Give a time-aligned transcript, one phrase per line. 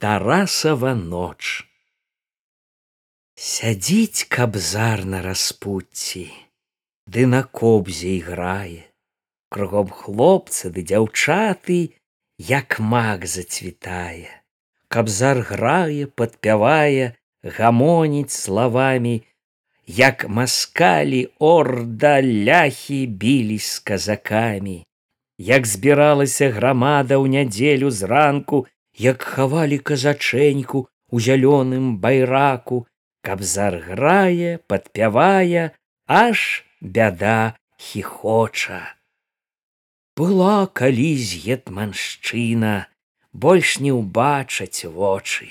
[0.00, 1.68] тарасава ноч.
[3.36, 6.24] Сядзіць кабзар на распуцці
[7.04, 8.88] ды на кобзе іграе.
[9.52, 11.78] Кругом хлопцы ды дзяўчаты
[12.52, 14.32] як мак зацвітае.
[14.88, 17.12] Кабзар грае падпявае
[17.60, 19.14] гамоніць словамі
[20.00, 21.22] як маскалі
[21.52, 24.80] орда ляхі білі з казакамі.
[25.36, 28.64] Як збіралася грамада ў нядзелю зранку
[28.96, 32.86] як хавалі казачэньку у зялёным байраку,
[33.22, 35.72] каб зарграе, падпявае,
[36.06, 38.96] аж бяда хіхоча.
[40.16, 42.88] Была калісь гетманшчына,
[43.32, 45.48] больш не ўбачаць вочы.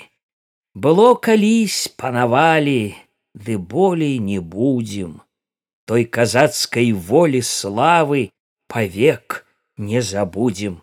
[0.74, 2.94] Было калісь панавалі,
[3.34, 5.22] ды болей не будзем.
[5.86, 8.30] Той казацкай волі славы
[8.68, 10.82] павек не забудзем.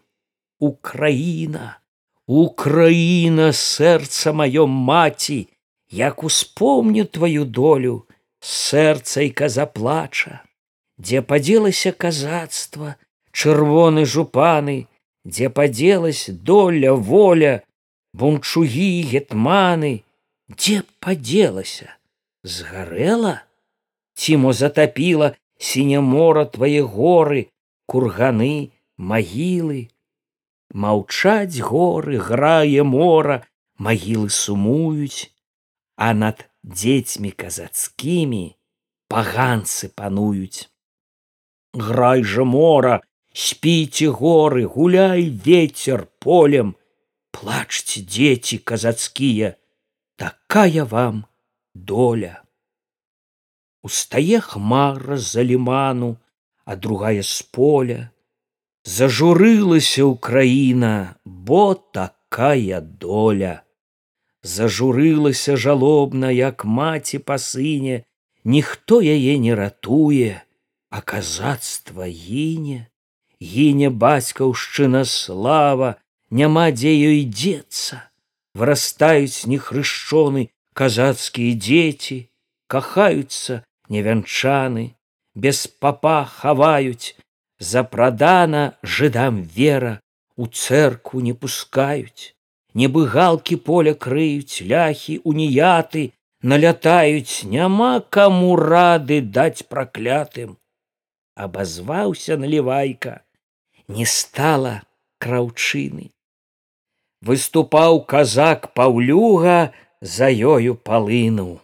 [0.59, 1.79] Украіна,
[2.27, 5.47] Украина, сердце мое маці,
[5.89, 8.05] як успомню твою долю,
[8.39, 10.43] сэрцайка заплача,
[10.99, 12.95] дзе падзелася казацтва,
[13.31, 14.87] чырвоны жупаны,
[15.23, 17.63] дзе падзелась доля воля,
[18.13, 20.03] бунчугі гетманы,
[20.51, 21.95] дзе падзелася,
[22.43, 23.47] згарэла,
[24.19, 27.47] цімо затапіла сіне мора твае горы,
[27.87, 29.87] курганы, магілы,
[30.73, 33.43] маўчаць горы грае мора
[33.77, 35.31] магілы сумуюць
[35.97, 38.43] а над дзецьмі казацкімі
[39.09, 40.69] паганцы пануюць.
[41.73, 42.99] Грай жа мора
[43.33, 46.75] спіце горы гуляй ветер полем
[47.31, 49.55] плачце дзеці казацкія
[50.17, 51.25] такая вам
[51.73, 52.43] доля.
[53.81, 56.17] Устае хмара за ліману
[56.65, 58.09] а другая з поля
[58.87, 63.67] зажурылася ўкраіна бо такая доля.
[64.47, 68.07] Зажурылася жалобна як маці па сыне.
[68.47, 70.39] Ніхто яе не ратуе
[70.89, 72.87] а казацтва гіне.
[73.43, 75.99] Гіне бацькаўшчына слава
[76.31, 78.07] няма дзе ёй дзецца.
[78.55, 82.17] Вырастаюць нехрышчоны казацкія дзеці
[82.71, 83.61] кахаюцца
[83.91, 84.95] невянчаны
[85.35, 87.19] без папа хаваюць
[87.59, 90.01] запрадана жыдам вера
[90.35, 92.33] у цэркву не пускаюць.
[92.77, 97.43] Нібы галкі поля крыюць ляхі уніяты налятаюць.
[97.43, 100.57] Няма каму рады даць праклятым.
[101.33, 103.21] Абазваўся налівайка.
[103.87, 104.83] Не стала
[105.17, 106.11] краўчыны.
[107.25, 111.57] Выступаў казак паўлюга за ёю палынуў.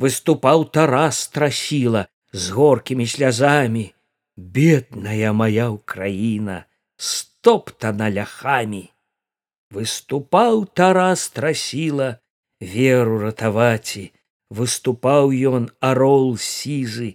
[0.00, 3.90] Выступаў тарас страсіла з горкімі слязамі
[4.40, 8.90] бедная моя украина стоптана ляхами.
[9.70, 12.18] Выступаў тарас страсіла
[12.60, 14.10] веру ратаваці
[14.50, 17.14] выступаў ён арол сізы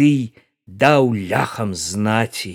[0.00, 0.34] ды
[0.66, 2.54] даў ляхам знаці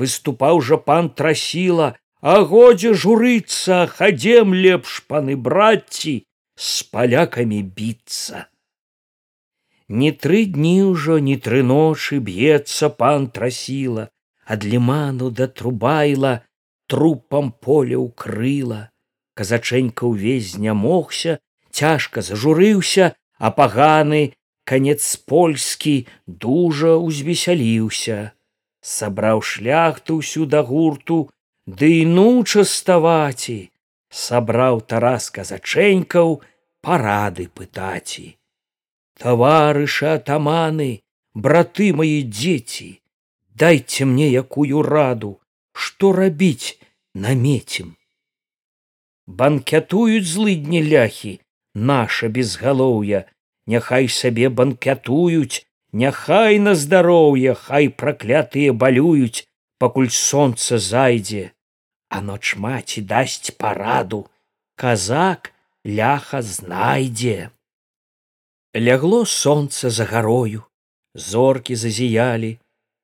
[0.00, 1.88] выступаў жа пан трасіла
[2.20, 6.14] а годзе журыцца хадзем лепш паны братці
[6.56, 8.46] з палякамі біцца
[9.90, 14.06] не тры дні ўжо не тры ночы б'ецца пан трасіла
[14.46, 16.32] ад ліману да трубайла
[16.86, 18.90] трупам поле ўкрыла.
[19.34, 21.38] Казачэнька ўвесь знямогся
[21.74, 24.22] цяжка зажурыўся а паганы
[24.62, 28.18] канец польскі дужа узвесяліўся
[28.94, 31.18] сабраў шляхту ўсю да гурту
[31.66, 33.60] ды ну частаваці
[34.10, 36.36] сабраў тарас казачэнькаў
[36.86, 38.26] парады пытаці
[39.22, 40.90] товарышы атаманы
[41.34, 42.88] браты мои дзеці
[43.62, 45.32] дайте мне якую раду
[45.84, 46.76] што рабіць
[47.26, 47.92] намецім
[49.42, 51.34] банкятуюць злыдні ляхі
[51.90, 53.22] наша безгалоўя
[53.74, 59.46] няхай сабе банкятуюць няхай на здароўе хай праклятыя балююць
[59.78, 61.46] пакуль сонца зайдзе
[62.08, 64.26] а ноч маці дасць параду
[64.82, 65.52] казак
[65.84, 67.50] ляха знайдзе
[68.76, 70.62] лягло сонца за гарою
[71.14, 72.58] зоркі зазіялі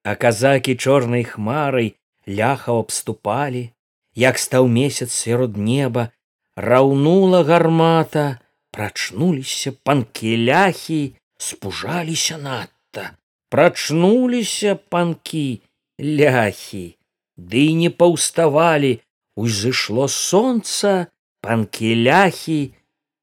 [0.05, 1.95] а казакі чорнай хмарай
[2.29, 3.71] ляхаў абступалі
[4.15, 6.11] як стаў месяц сярод неба
[6.57, 8.39] раўнула гармата
[8.71, 13.17] прачнуліся панкі ляхі спужаліся надта.
[13.51, 15.63] Прачнуліся панкі
[16.01, 16.87] ляхі
[17.37, 18.93] ды не паўставалі
[19.37, 21.07] узышло сонца
[21.41, 22.61] панкі ляхі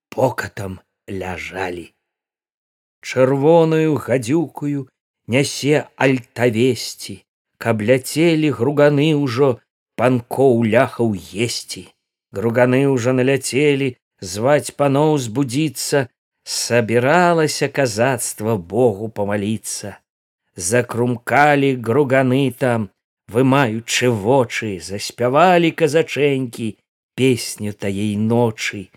[0.10, 0.80] покатам
[1.10, 1.92] ляжалі
[3.03, 4.88] чырвоную гадзюкую
[5.35, 7.17] нясе альтавесці
[7.63, 9.57] каб ляцелі груганы ўжо
[10.00, 11.13] панкоў ляхаў
[11.47, 11.89] есці
[12.33, 16.09] Груганы ўжо наляцелі, зваць паноў збудзіцца,
[16.44, 19.94] Сабіралася казацтва Богу памаліцца.
[20.59, 22.89] Закрумкалі груганы там,
[23.31, 26.67] вымаючы вочы, заспявалі казачэнькі,
[27.15, 28.89] песню таей ночы,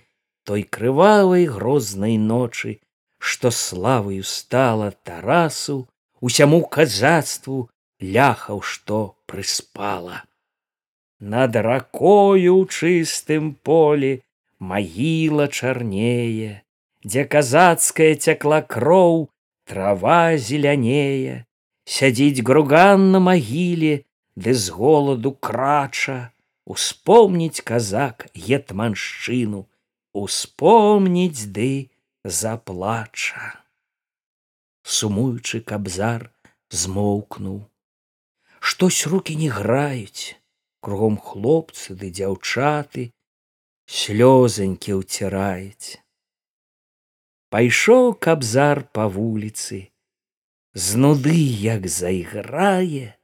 [0.43, 2.81] той крывавай грознай ночы,
[3.19, 5.87] што славою стала тарасу,
[6.21, 7.69] усяму казацтву
[8.01, 10.25] ляхаў, што прыспала.
[11.21, 14.21] Над ракою ў чыстым полі
[14.61, 16.63] магіла чарнее,
[17.05, 19.29] дзе казацкая цякла кроў,
[19.65, 21.47] трава зелянее,
[21.85, 24.05] сядзіць груган на магіле,
[24.37, 26.33] ды з голаду крача,
[26.67, 29.65] успомніць казак гетманшчыну,
[30.13, 31.89] успомніць ды
[32.27, 33.63] заплача.
[34.83, 36.31] Сумуючы кабзар
[36.71, 37.63] змоўкнуў.
[38.59, 40.35] Штось руки не граюць,
[40.83, 43.15] кругом хлопцы ды дзяўчаты,
[43.87, 46.03] слёзанькі ўціраюць.
[47.51, 49.95] Пайшоў кабзар па вуліцы,
[50.75, 53.15] з нуды як зайграе,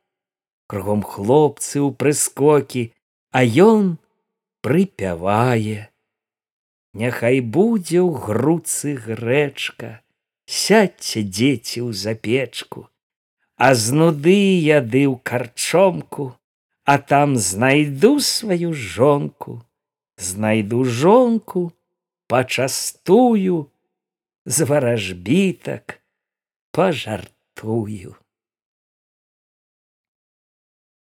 [0.71, 2.95] кругом хлопцы ў прыскокі,
[3.35, 3.99] а ён
[4.63, 5.92] прыпявае.
[6.95, 10.05] Няхай будзе ў груцы грэчка,
[10.45, 12.89] сядьце дзеці ў запечку,
[13.57, 16.37] а з нуды яды ў карчомку,
[16.85, 19.65] а там знайду сваю жонку,
[20.21, 21.73] знайду жонку,
[22.29, 23.73] пачастую,
[24.45, 26.01] з варажбітак
[26.73, 28.17] пажартую.